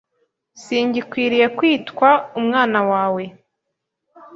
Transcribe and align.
Singikwiriye 0.63 1.47
kwitwa 1.57 2.09
umwana 2.39 2.79
wawe. 2.91 3.23